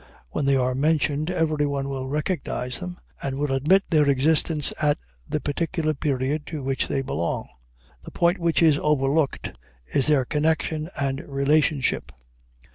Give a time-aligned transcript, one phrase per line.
[0.31, 4.97] When they are mentioned everyone will recognize them, and will admit their existence at
[5.29, 7.47] the particular period to which they belong.
[8.03, 9.59] The point which is overlooked
[9.93, 12.11] is their connection and relationship.